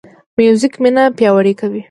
موزیک 0.37 0.73
مینه 0.81 1.03
پیاوړې 1.17 1.53
کوي. 1.59 1.79